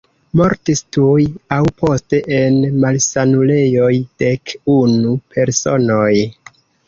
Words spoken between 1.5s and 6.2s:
aŭ poste en malsanulejoj dek-unu personoj.